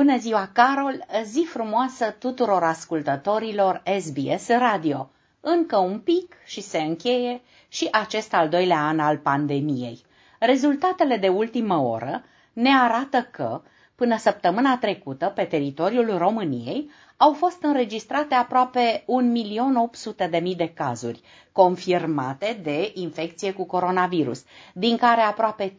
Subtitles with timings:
[0.00, 1.06] Bună ziua, Carol!
[1.24, 5.10] Zi frumoasă tuturor ascultătorilor SBS Radio!
[5.40, 10.02] Încă un pic și se încheie și acest al doilea an al pandemiei.
[10.38, 13.62] Rezultatele de ultimă oră ne arată că,
[14.00, 19.04] până săptămâna trecută, pe teritoriul României, au fost înregistrate aproape
[20.30, 21.20] 1.800.000 de cazuri
[21.52, 24.44] confirmate de infecție cu coronavirus,
[24.74, 25.76] din care aproape 58.000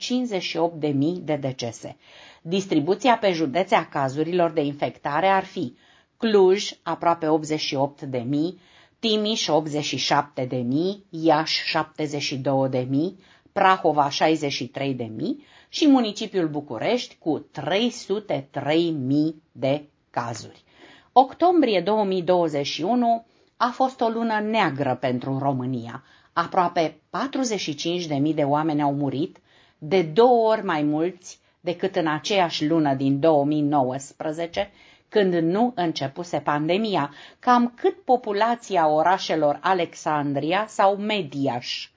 [1.22, 1.98] de decese.
[2.42, 5.76] Distribuția pe județe a cazurilor de infectare ar fi
[6.18, 8.60] Cluj, aproape 88 de mii,
[9.00, 13.20] Timiș 87 de mii, Iași 72 de mii,
[13.52, 20.64] Prahova 63 de mii și municipiul București cu 303 mii de cazuri.
[21.12, 23.26] Octombrie 2021
[23.58, 26.04] a fost o lună neagră pentru România.
[26.34, 29.38] Aproape 45 de mii de oameni au murit,
[29.78, 34.72] de două ori mai mulți decât în aceeași lună din 2019,
[35.10, 41.90] când nu începuse pandemia, cam cât populația orașelor Alexandria sau Mediaș.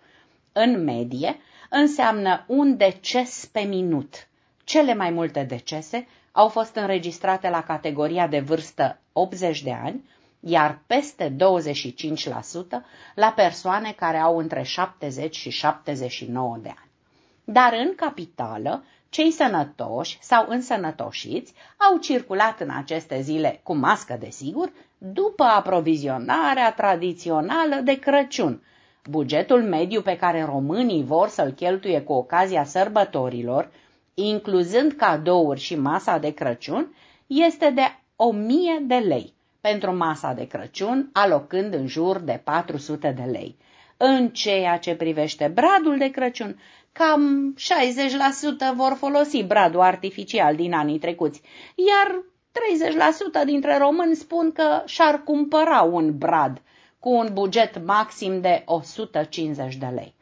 [0.53, 1.37] În medie,
[1.77, 4.29] înseamnă un deces pe minut.
[4.65, 10.09] Cele mai multe decese au fost înregistrate la categoria de vârstă 80 de ani,
[10.41, 11.37] iar peste 25%
[13.15, 16.91] la persoane care au între 70 și 79 de ani.
[17.45, 21.53] Dar în capitală, cei sănătoși sau însănătoșiți
[21.91, 28.63] au circulat în aceste zile cu mască, desigur, după aprovizionarea tradițională de Crăciun.
[29.11, 33.71] Bugetul mediu pe care românii vor să-l cheltuie cu ocazia sărbătorilor,
[34.15, 36.95] incluzând cadouri și masa de Crăciun,
[37.27, 37.83] este de
[38.17, 43.57] 1000 de lei, pentru masa de Crăciun alocând în jur de 400 de lei.
[43.97, 46.61] În ceea ce privește bradul de Crăciun,
[46.93, 47.55] cam
[48.73, 51.43] 60% vor folosi bradul artificial din anii trecuți,
[51.75, 52.25] iar
[53.43, 56.63] 30% dintre români spun că și-ar cumpăra un brad
[57.05, 60.15] cu un buget maxim de 150 de lei.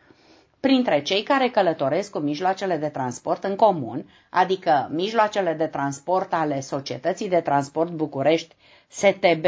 [0.61, 6.61] Printre cei care călătoresc cu mijloacele de transport în comun, adică mijloacele de transport ale
[6.61, 8.55] Societății de Transport București,
[8.89, 9.45] STB,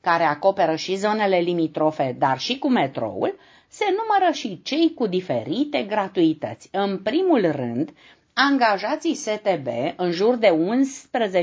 [0.00, 3.38] care acoperă și zonele limitrofe, dar și cu metroul,
[3.68, 6.68] se numără și cei cu diferite gratuități.
[6.72, 7.90] În primul rând,
[8.34, 9.66] angajații STB,
[9.96, 10.58] în jur de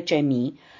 [0.06, 0.22] 11.000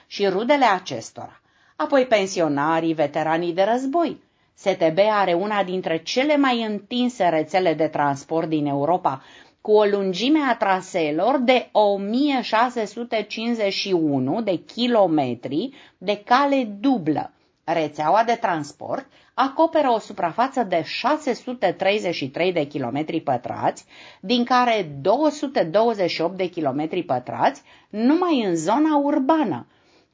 [0.08, 1.42] și rudele acestora,
[1.76, 4.26] apoi pensionarii, veteranii de război.
[4.60, 9.22] STB are una dintre cele mai întinse rețele de transport din Europa,
[9.62, 17.32] cu o lungime a traseelor de 1651 de kilometri de cale dublă.
[17.64, 23.86] Rețeaua de transport acoperă o suprafață de 633 de kilometri pătrați,
[24.22, 29.68] din care 228 de kilometri pătrați numai în zona urbană.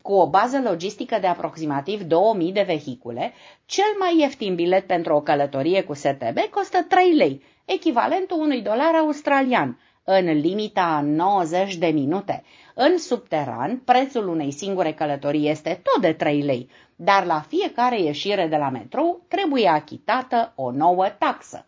[0.04, 3.34] Cu o bază logistică de aproximativ 2000 de vehicule,
[3.66, 8.96] cel mai ieftin bilet pentru o călătorie cu STB costă 3 lei, echivalentul unui dolar
[8.96, 12.44] australian, în limita 90 de minute.
[12.74, 18.48] În subteran, prețul unei singure călătorii este tot de 3 lei, dar la fiecare ieșire
[18.48, 21.66] de la metrou trebuie achitată o nouă taxă.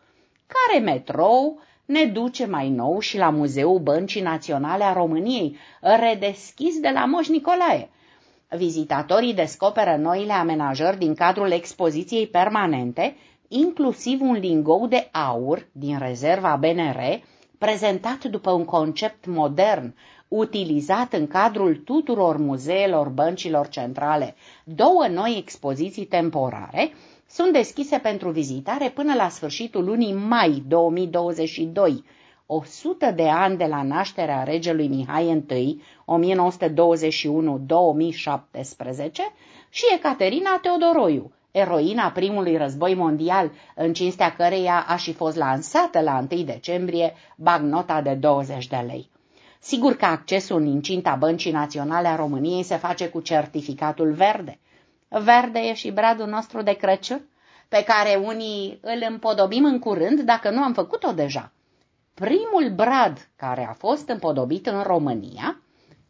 [0.47, 6.90] Care metrou ne duce mai nou și la Muzeul Băncii Naționale a României, redeschis de
[6.94, 7.90] la Moș Nicolae.
[8.50, 13.16] Vizitatorii descoperă noile amenajări din cadrul expoziției permanente,
[13.47, 17.00] inclusiv un lingou de aur din rezerva BNR,
[17.57, 19.95] prezentat după un concept modern,
[20.28, 24.35] utilizat în cadrul tuturor muzeelor băncilor centrale.
[24.63, 26.91] Două noi expoziții temporare
[27.29, 32.03] sunt deschise pentru vizitare până la sfârșitul lunii mai 2022,
[32.45, 35.83] 100 de ani de la nașterea regelui Mihai Și, 1921-2017,
[39.69, 46.25] și Ecaterina Teodoroiu, eroina primului război mondial, în cinstea căreia a și fost lansată la
[46.31, 49.09] 1 decembrie bagnota de 20 de lei.
[49.59, 54.59] Sigur că accesul în incinta Băncii Naționale a României se face cu certificatul verde.
[55.08, 57.28] Verde e și bradul nostru de Crăciun,
[57.67, 61.52] pe care unii îl împodobim în curând dacă nu am făcut-o deja.
[62.22, 65.62] Primul brad care a fost împodobit în România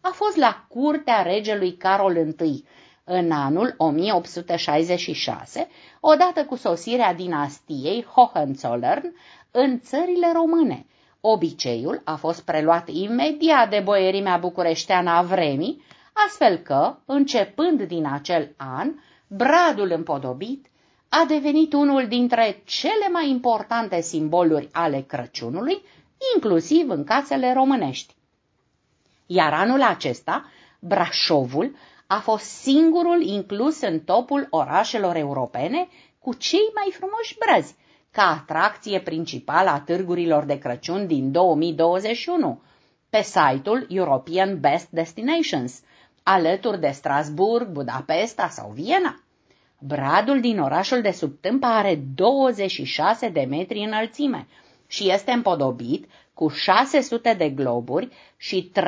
[0.01, 2.63] a fost la curtea regelui Carol I
[3.03, 5.67] în anul 1866,
[5.99, 9.15] odată cu sosirea dinastiei Hohenzollern
[9.51, 10.85] în țările române,
[11.21, 15.83] Obiceiul a fost preluat imediat de boierimea bucureșteană a vremii,
[16.27, 18.93] astfel că, începând din acel an,
[19.27, 20.67] bradul împodobit
[21.21, 25.81] a devenit unul dintre cele mai importante simboluri ale Crăciunului,
[26.35, 28.13] inclusiv în casele românești.
[29.25, 30.45] Iar anul acesta,
[30.79, 31.75] Brașovul
[32.07, 35.87] a fost singurul inclus în topul orașelor europene
[36.19, 37.75] cu cei mai frumoși brăzi,
[38.11, 42.61] ca atracție principală a târgurilor de Crăciun din 2021,
[43.09, 45.81] pe site-ul European Best Destinations,
[46.23, 49.19] alături de Strasburg, Budapesta sau Viena.
[49.87, 54.47] Bradul din orașul de sub tâmpă are 26 de metri înălțime
[54.87, 58.81] și este împodobit cu 600 de globuri și 30.000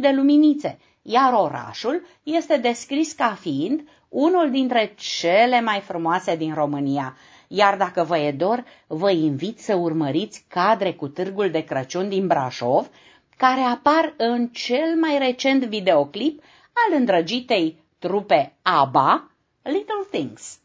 [0.00, 7.16] de luminițe, iar orașul este descris ca fiind unul dintre cele mai frumoase din România.
[7.48, 12.26] Iar dacă vă e dor, vă invit să urmăriți cadre cu târgul de Crăciun din
[12.26, 12.90] Brașov,
[13.36, 19.28] care apar în cel mai recent videoclip al îndrăgitei trupe ABBA,
[19.66, 20.58] Little Things.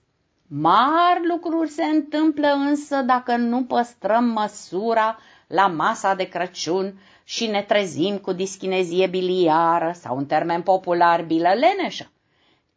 [0.48, 5.18] Mari lucruri se întâmplă însă dacă nu păstrăm măsura
[5.48, 11.50] la masa de Crăciun și ne trezim cu dischinezie biliară sau în termen popular bilă
[11.54, 12.12] leneșă.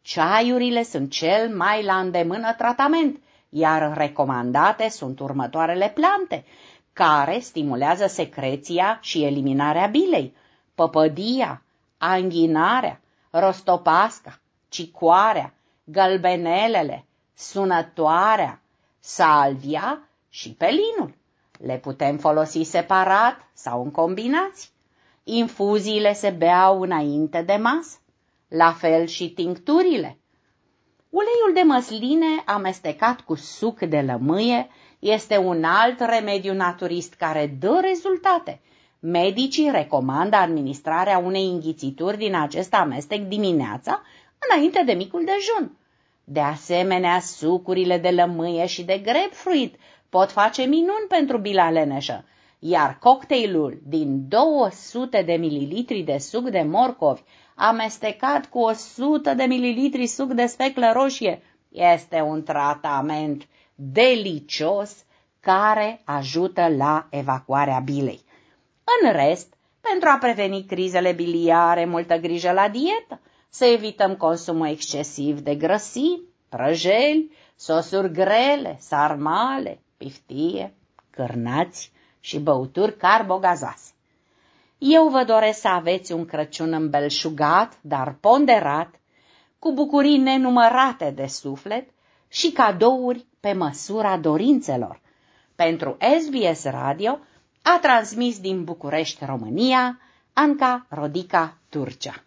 [0.01, 6.45] Ceaiurile sunt cel mai la îndemână tratament, iar recomandate sunt următoarele plante,
[6.93, 10.35] care stimulează secreția și eliminarea bilei,
[10.75, 11.61] păpădia,
[11.97, 12.99] anghinarea,
[13.29, 14.39] rostopasca,
[14.69, 18.61] cicoarea, gălbenelele, sunătoarea,
[18.99, 21.15] salvia și pelinul.
[21.59, 24.69] Le putem folosi separat sau în combinații.
[25.23, 27.97] Infuziile se beau înainte de masă,
[28.47, 30.17] la fel și tincturile.
[31.09, 34.67] Uleiul de măsline amestecat cu suc de lămâie
[34.99, 38.61] este un alt remediu naturist care dă rezultate.
[38.99, 44.01] Medicii recomandă administrarea unei înghițituri din acest amestec dimineața,
[44.49, 45.77] înainte de micul dejun.
[46.23, 49.75] De asemenea, sucurile de lămâie și de grapefruit
[50.09, 52.25] pot face minuni pentru bila leneșă,
[52.59, 57.21] iar cocktailul din 200 de mililitri de suc de morcovi
[57.55, 65.03] amestecat cu 100 de mililitri suc de speclă roșie este un tratament delicios
[65.39, 68.21] care ajută la evacuarea bilei.
[69.01, 69.53] În rest,
[69.91, 73.21] pentru a preveni crizele biliare, multă grijă la dietă,
[73.55, 80.73] să evităm consumul excesiv de grăsimi, prăjeli, sosuri grele, sarmale, piftie,
[81.09, 83.91] cârnați și băuturi carbogazoase.
[84.77, 88.99] Eu vă doresc să aveți un Crăciun îmbelșugat, dar ponderat,
[89.59, 91.89] cu bucurii nenumărate de suflet
[92.27, 95.01] și cadouri pe măsura dorințelor.
[95.55, 97.19] Pentru SBS Radio
[97.61, 99.99] a transmis din București, România,
[100.33, 102.23] Anca Rodica Turcea.